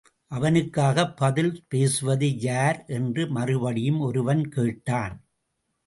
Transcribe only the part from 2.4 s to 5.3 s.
யார்? என்று மறுபடியும் ஒருவன் கேட்டான்.